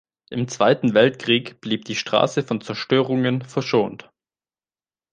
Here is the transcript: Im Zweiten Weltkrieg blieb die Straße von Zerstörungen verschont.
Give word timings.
Im 0.31 0.47
Zweiten 0.47 0.95
Weltkrieg 0.95 1.61
blieb 1.61 1.85
die 1.85 1.93
Straße 1.93 2.41
von 2.41 2.59
Zerstörungen 2.59 3.43
verschont. 3.43 4.09